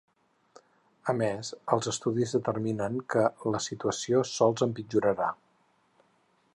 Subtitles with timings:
[1.13, 5.31] A més, els estudis determinen que la situació sols empitjorarà.